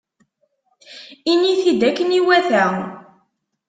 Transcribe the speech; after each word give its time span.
Ini-t-id 1.31 1.81
akken 1.89 2.15
iwata. 2.19 2.65